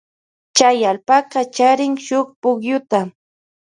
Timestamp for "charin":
1.55-1.93